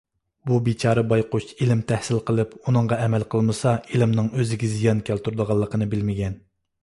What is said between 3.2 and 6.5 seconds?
قىلمىسا ئىلىمنىڭ ئۆزىگە زىيان كەلتۈرىدىغانلىقىنى بىلمىگەن.